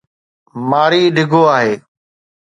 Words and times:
ماري 0.69 1.01
ڊگهو 1.15 1.41
آهي. 1.57 1.73